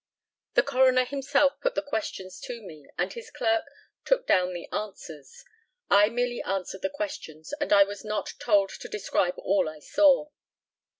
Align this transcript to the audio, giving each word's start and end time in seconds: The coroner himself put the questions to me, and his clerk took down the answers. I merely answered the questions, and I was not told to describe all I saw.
The 0.55 0.63
coroner 0.63 1.05
himself 1.05 1.61
put 1.61 1.75
the 1.75 1.83
questions 1.83 2.39
to 2.45 2.63
me, 2.63 2.87
and 2.97 3.13
his 3.13 3.29
clerk 3.29 3.65
took 4.03 4.25
down 4.25 4.51
the 4.51 4.67
answers. 4.71 5.45
I 5.91 6.09
merely 6.09 6.41
answered 6.41 6.81
the 6.81 6.89
questions, 6.89 7.53
and 7.61 7.71
I 7.71 7.83
was 7.83 8.03
not 8.03 8.33
told 8.39 8.69
to 8.71 8.87
describe 8.89 9.35
all 9.37 9.69
I 9.69 9.77
saw. 9.77 10.29